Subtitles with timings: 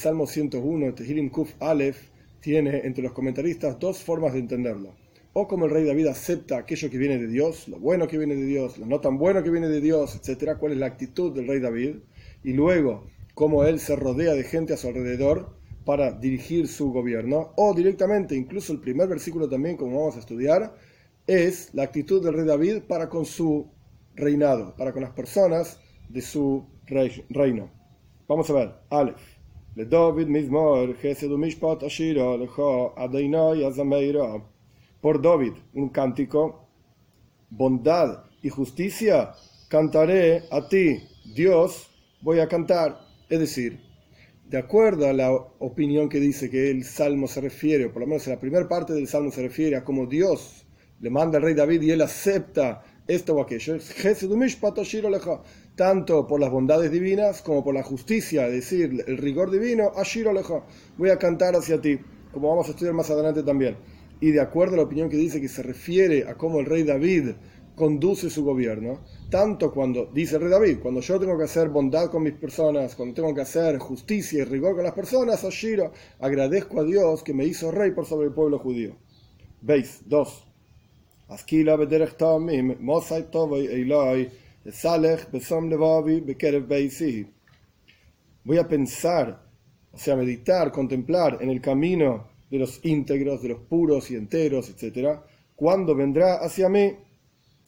[0.00, 2.08] Salmo 101, Tehilim Kuf Aleph,
[2.40, 4.94] tiene entre los comentaristas dos formas de entenderlo.
[5.34, 8.34] O como el rey David acepta aquello que viene de Dios, lo bueno que viene
[8.34, 11.34] de Dios, lo no tan bueno que viene de Dios, etcétera, cuál es la actitud
[11.34, 11.96] del rey David,
[12.42, 17.52] y luego cómo él se rodea de gente a su alrededor para dirigir su gobierno,
[17.56, 20.76] o directamente, incluso el primer versículo también, como vamos a estudiar,
[21.26, 23.70] es la actitud del rey David para con su
[24.14, 25.78] reinado, para con las personas
[26.08, 27.70] de su reino.
[28.26, 29.39] Vamos a ver, Aleph.
[29.76, 32.24] Le David mishpat ashira
[35.00, 36.68] Por David, un cántico,
[37.50, 39.32] bondad y justicia,
[39.68, 40.98] cantaré a ti,
[41.34, 41.88] Dios,
[42.20, 42.98] voy a cantar.
[43.28, 43.80] Es decir,
[44.48, 48.08] de acuerdo a la opinión que dice que el salmo se refiere, o por lo
[48.08, 50.66] menos en la primera parte del salmo se refiere a cómo Dios
[51.00, 53.78] le manda al rey David y él acepta esto o aquello,
[55.80, 59.92] tanto por las bondades divinas como por la justicia, es decir, el rigor divino,
[60.98, 61.98] voy a cantar hacia ti,
[62.32, 63.78] como vamos a estudiar más adelante también.
[64.20, 66.82] Y de acuerdo a la opinión que dice que se refiere a cómo el rey
[66.82, 67.30] David
[67.74, 72.10] conduce su gobierno, tanto cuando, dice el rey David, cuando yo tengo que hacer bondad
[72.10, 76.80] con mis personas, cuando tengo que hacer justicia y rigor con las personas, Ashiro, agradezco
[76.80, 78.98] a Dios que me hizo rey por sobre el pueblo judío.
[79.62, 80.46] Veis, dos.
[88.44, 89.42] Voy a pensar,
[89.92, 94.68] o sea, meditar, contemplar en el camino de los íntegros, de los puros y enteros,
[94.70, 95.20] etc.,
[95.56, 96.94] cuando vendrá hacia mí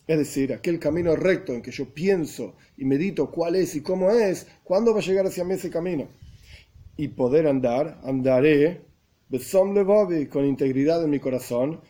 [0.07, 4.11] es decir, aquel camino recto en que yo pienso y medito cuál es y cómo
[4.11, 6.09] es, ¿cuándo va a llegar hacia mí ese camino?
[6.97, 8.83] Y poder andar, andaré,
[10.29, 11.81] con integridad en mi corazón,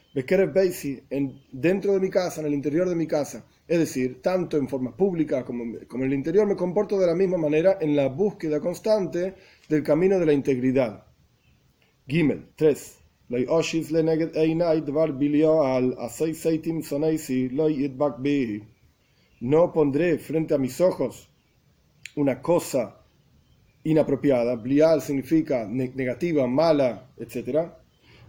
[1.11, 3.45] en, dentro de mi casa, en el interior de mi casa.
[3.67, 7.17] Es decir, tanto en forma pública como, como en el interior me comporto de la
[7.17, 9.35] misma manera en la búsqueda constante
[9.69, 11.05] del camino de la integridad.
[12.07, 12.99] Gimel 3.
[19.41, 21.29] No pondré frente a mis ojos
[22.15, 23.02] una cosa
[23.85, 24.57] inapropiada.
[24.57, 27.69] Blial significa negativa, mala, etc.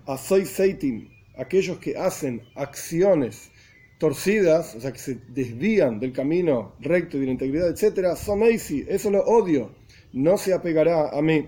[0.06, 3.52] Asoy seitim, aquellos que hacen acciones
[3.98, 8.16] torcidas, o sea, que se desvían del camino recto y de la integridad, etc.
[8.16, 9.72] Son eso lo odio.
[10.12, 11.48] No se apegará a mí.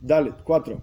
[0.00, 0.80] Dale, 4.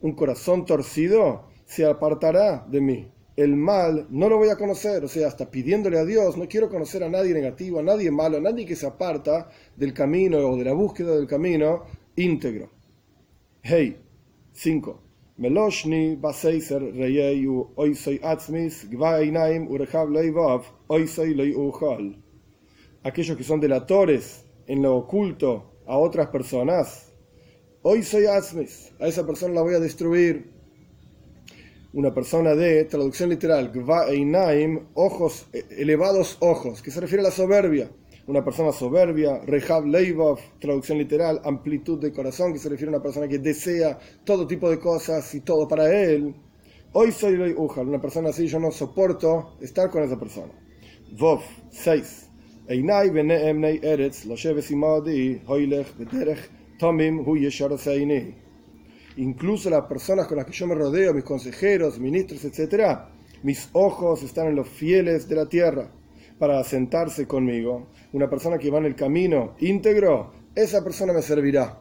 [0.00, 3.08] Un corazón torcido se apartará de mí.
[3.36, 6.68] El mal no lo voy a conocer, o sea, hasta pidiéndole a Dios, no quiero
[6.68, 10.56] conocer a nadie negativo, a nadie malo, a nadie que se aparta del camino o
[10.56, 11.84] de la búsqueda del camino
[12.16, 12.70] íntegro.
[13.62, 13.96] Hey,
[14.52, 15.02] 5.
[15.38, 22.16] Meloshni baseiser reyeyu oisoy atzmis gvainaim urechav leivav oisoy leyuchal.
[23.02, 27.12] Aquellos que son delatores en lo oculto a otras personas,
[27.82, 30.51] soy Asmis, a esa persona la voy a destruir.
[31.94, 33.70] Una persona de, traducción literal,
[34.08, 37.90] Einaim, ojos, e, elevados ojos, que se refiere a la soberbia.
[38.26, 43.02] Una persona soberbia, Rehab Leivov, traducción literal, amplitud de corazón, que se refiere a una
[43.02, 46.34] persona que desea todo tipo de cosas y todo para él.
[46.92, 50.52] Hoy soy Ujal, una persona así, yo no soporto estar con esa persona.
[51.18, 52.30] Vov 6.
[59.16, 62.98] Incluso las personas con las que yo me rodeo, mis consejeros, ministros, etc.,
[63.42, 65.90] mis ojos están en los fieles de la tierra
[66.38, 67.88] para sentarse conmigo.
[68.12, 71.80] Una persona que va en el camino íntegro, esa persona me servirá.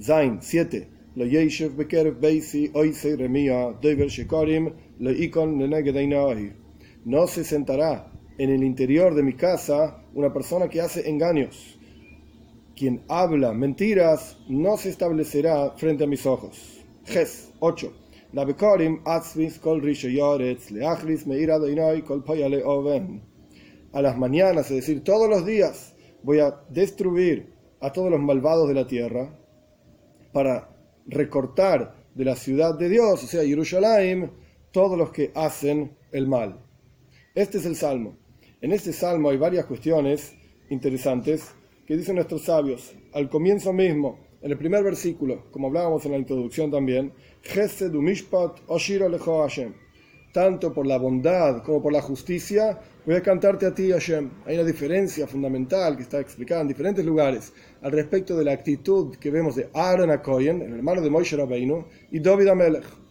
[0.00, 0.88] Zain 7.
[7.04, 11.78] No se sentará en el interior de mi casa una persona que hace engaños.
[12.82, 16.84] Quien habla mentiras no se establecerá frente a mis ojos.
[17.04, 17.92] Ges 8.
[23.92, 25.94] A las mañanas, es decir, todos los días,
[26.24, 29.32] voy a destruir a todos los malvados de la tierra
[30.32, 30.68] para
[31.06, 34.32] recortar de la ciudad de Dios, o sea, Jerusalén,
[34.72, 36.58] todos los que hacen el mal.
[37.36, 38.16] Este es el salmo.
[38.60, 40.34] En este salmo hay varias cuestiones
[40.68, 41.54] interesantes
[41.86, 42.94] que dicen nuestros sabios.
[43.12, 47.12] Al comienzo mismo, en el primer versículo, como hablábamos en la introducción también,
[50.32, 54.30] tanto por la bondad como por la justicia, voy a cantarte a ti, Hashem.
[54.46, 57.52] Hay una diferencia fundamental que está explicada en diferentes lugares
[57.82, 61.84] al respecto de la actitud que vemos de Aaron Akoyen, el hermano de Moshe Rabbeinu,
[62.10, 63.01] y David Amelech.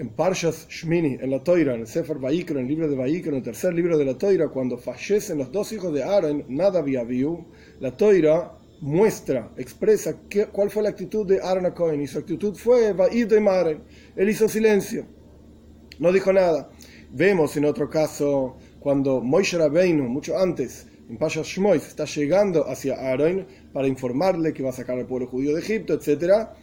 [0.00, 3.32] En Parshas Shmini, en la Toira, en el Sefer Vaikro, en el libro de Vaikro,
[3.32, 6.78] en el tercer libro de la Toira, cuando fallecen los dos hijos de Aaron, nada
[6.80, 7.44] Avihu,
[7.80, 8.50] la Toira
[8.80, 10.16] muestra, expresa
[10.52, 13.82] cuál fue la actitud de Aaron a Cohen, y su actitud fue Vaid de Maren.
[14.16, 15.04] Él hizo silencio,
[15.98, 16.70] no dijo nada.
[17.10, 22.94] Vemos en otro caso, cuando Moshe Rabbeinu, mucho antes, en Parshas Shmois, está llegando hacia
[22.94, 26.54] Aaron para informarle que va a sacar al pueblo judío de Egipto, etcétera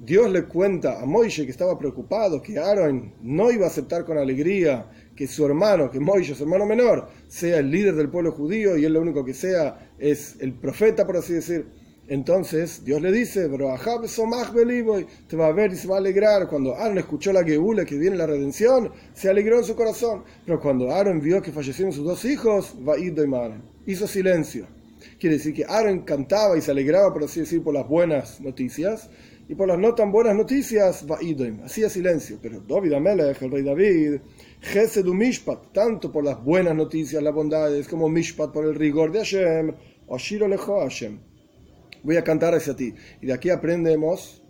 [0.00, 4.16] Dios le cuenta a Moisés que estaba preocupado, que Aaron no iba a aceptar con
[4.16, 4.86] alegría
[5.16, 8.84] que su hermano, que Moisés, su hermano menor, sea el líder del pueblo judío y
[8.84, 11.66] él lo único que sea es el profeta, por así decir.
[12.06, 16.48] Entonces Dios le dice, te va a ver y se va a alegrar.
[16.48, 20.22] Cuando Aaron escuchó la Geula, que viene la redención, se alegró en su corazón.
[20.46, 22.76] Pero cuando Aaron vio que fallecieron sus dos hijos,
[23.84, 24.66] hizo silencio.
[25.18, 29.10] Quiere decir que Aaron cantaba y se alegraba, por así decir, por las buenas noticias,
[29.48, 32.38] y por las no tan buenas noticias, Va'idoim, hacía silencio.
[32.40, 34.20] Pero David Amelech, el rey David,
[34.60, 39.20] Gesedu Mishpat, tanto por las buenas noticias, las bondades, como Mishpat por el rigor de
[39.20, 39.74] Hashem,
[40.06, 41.18] Oshiro Lejo Hashem.
[42.02, 42.94] Voy a cantar hacia ti.
[43.22, 44.42] Y de aquí aprendemos,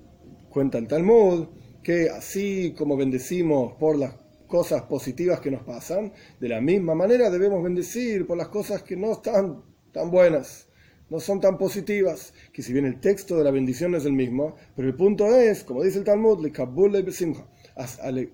[0.50, 1.46] cuenta el Talmud,
[1.80, 4.14] que así como bendecimos por las
[4.48, 8.96] cosas positivas que nos pasan, de la misma manera debemos bendecir por las cosas que
[8.96, 9.62] no están
[9.92, 10.67] tan buenas
[11.10, 14.56] no son tan positivas, que si bien el texto de la bendición es el mismo,
[14.76, 16.46] pero el punto es, como dice el Talmud,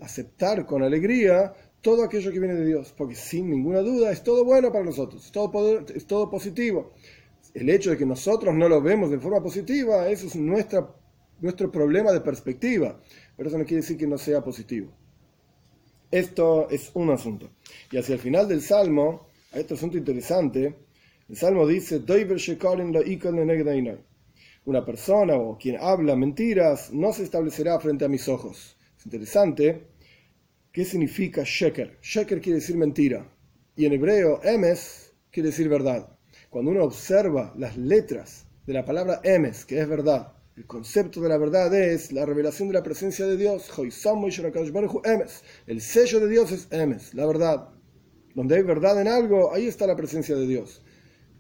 [0.00, 4.44] aceptar con alegría todo aquello que viene de Dios, porque sin ninguna duda es todo
[4.44, 6.93] bueno para nosotros, es todo, todo positivo.
[7.53, 10.88] El hecho de que nosotros no lo vemos de forma positiva, eso es nuestra,
[11.41, 12.99] nuestro problema de perspectiva,
[13.37, 14.91] pero eso no quiere decir que no sea positivo.
[16.11, 17.50] Esto es un asunto.
[17.91, 20.75] Y hacia el final del Salmo, hay otro asunto interesante,
[21.29, 22.03] el Salmo dice,
[24.67, 28.76] una persona o quien habla mentiras no se establecerá frente a mis ojos.
[28.99, 29.87] Es interesante.
[30.71, 31.99] ¿Qué significa sheker?
[32.03, 33.26] Sheker quiere decir mentira.
[33.76, 36.09] Y en hebreo, emes quiere decir verdad.
[36.50, 41.29] Cuando uno observa las letras de la palabra emes, que es verdad, el concepto de
[41.29, 43.70] la verdad es la revelación de la presencia de Dios.
[45.67, 47.70] El sello de Dios es emes, la verdad.
[48.35, 50.82] Donde hay verdad en algo, ahí está la presencia de Dios.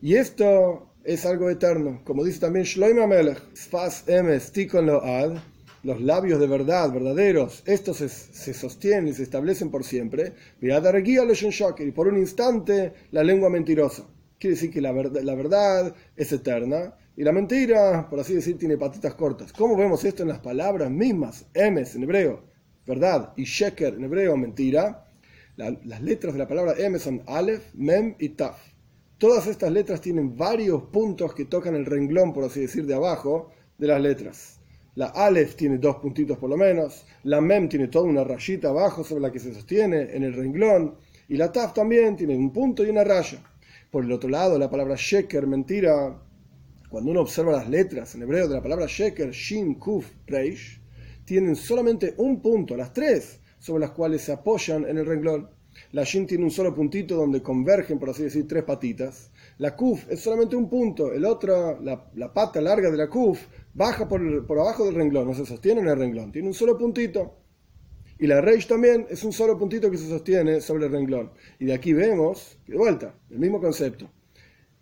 [0.04, 2.02] Y esto es algo eterno.
[2.04, 5.38] Como dice también Shloim Melech, Sfas Emes Tikon Load,
[5.82, 10.34] los labios de verdad, verdaderos, estos se, sostienen y se establecen por siempre.
[10.60, 14.04] Y por un instante la lengua mentirosa.
[14.38, 18.58] Quiere decir que la, verdad, la verdad es eterna y la mentira, por así decir,
[18.58, 19.54] tiene patitas cortas.
[19.54, 21.46] ¿Cómo vemos esto en las palabras mismas?
[21.54, 22.44] Emes en hebreo,
[22.86, 25.08] verdad, y sheker en hebreo, mentira.
[25.56, 28.73] las letras de la palabra emes son Aleph, Mem y Taf.
[29.24, 33.48] Todas estas letras tienen varios puntos que tocan el renglón, por así decir, de abajo
[33.78, 34.60] de las letras.
[34.96, 39.02] La Aleph tiene dos puntitos por lo menos, la Mem tiene toda una rayita abajo
[39.02, 42.84] sobre la que se sostiene en el renglón, y la Taf también tiene un punto
[42.84, 43.42] y una raya.
[43.90, 46.20] Por el otro lado, la palabra Sheker, mentira,
[46.90, 50.82] cuando uno observa las letras en hebreo de la palabra Sheker, Shin, Kuf, Reish,
[51.24, 55.48] tienen solamente un punto, las tres, sobre las cuales se apoyan en el renglón.
[55.92, 59.30] La Shin tiene un solo puntito donde convergen, por así decir, tres patitas.
[59.58, 61.12] La Kuf es solamente un punto.
[61.12, 63.40] El otro, la, pata larga de la Kuf,
[63.74, 66.32] baja por, por, abajo del renglón, no se sostiene en el renglón.
[66.32, 67.38] Tiene un solo puntito.
[68.18, 71.32] Y la Reish también es un solo puntito que se sostiene sobre el renglón.
[71.58, 74.10] Y de aquí vemos, de vuelta, el mismo concepto.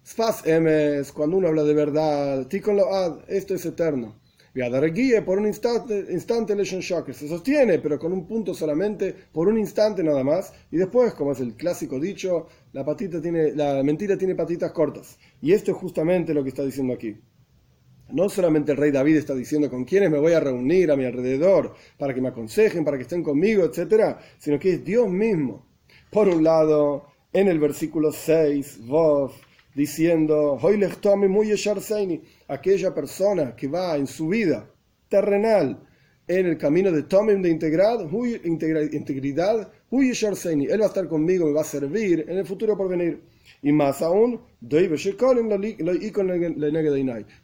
[0.05, 4.22] Sfas emes, cuando uno habla de verdad, tikon lo ad, esto es eterno
[4.55, 9.59] guía por un instante, instante Shocker se sostiene, pero con un punto solamente, por un
[9.59, 14.17] instante nada más, y después, como es el clásico dicho, la, patita tiene, la mentira
[14.17, 15.19] tiene patitas cortas.
[15.41, 17.17] Y esto es justamente lo que está diciendo aquí.
[18.11, 21.07] No solamente el rey David está diciendo con quiénes me voy a reunir a mi
[21.07, 25.67] alrededor para que me aconsejen, para que estén conmigo, etc., sino que es Dios mismo.
[26.11, 29.33] Por un lado, en el versículo 6, Vov,
[29.75, 30.59] diciendo,
[32.49, 34.69] aquella persona que va en su vida
[35.09, 35.81] terrenal
[36.29, 38.09] en el camino de Tomim de integridad,
[38.45, 43.21] integridad, él va a estar conmigo, me va a servir en el futuro por venir.
[43.61, 44.41] Y más aún,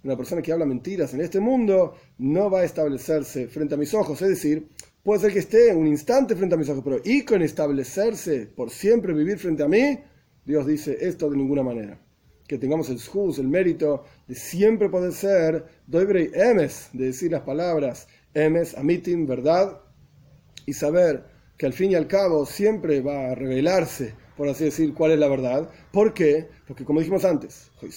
[0.05, 3.93] una persona que habla mentiras en este mundo no va a establecerse frente a mis
[3.95, 4.69] ojos, es decir,
[5.03, 8.71] puede ser que esté un instante frente a mis ojos, pero y con establecerse por
[8.71, 9.99] siempre vivir frente a mí,
[10.45, 12.08] Dios dice esto de ninguna manera
[12.49, 17.43] que tengamos el shus, el mérito de siempre poder ser doibrei emes, de decir las
[17.43, 19.81] palabras emes, amitim, verdad,
[20.67, 21.25] y saber
[21.59, 25.19] que al fin y al cabo siempre va a revelarse por así decir, cuál es
[25.19, 25.69] la verdad.
[25.91, 26.49] ¿Por qué?
[26.69, 27.93] Porque como dijimos antes, el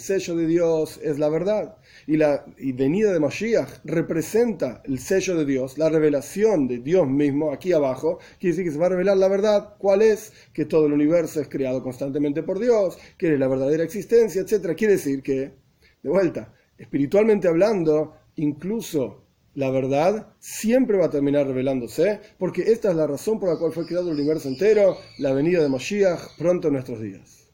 [0.00, 1.76] sello de Dios es la verdad.
[2.06, 7.52] Y la venida de Mashiach representa el sello de Dios, la revelación de Dios mismo
[7.52, 8.20] aquí abajo.
[8.38, 9.74] Quiere decir que se va a revelar la verdad.
[9.76, 10.32] ¿Cuál es?
[10.52, 14.76] Que todo el universo es creado constantemente por Dios, que es la verdadera existencia, etc.
[14.76, 15.52] Quiere decir que,
[16.00, 19.25] de vuelta, espiritualmente hablando, incluso
[19.56, 23.72] la verdad siempre va a terminar revelándose, porque esta es la razón por la cual
[23.72, 27.45] fue creado el universo entero, la venida de Moshiach pronto en nuestros días.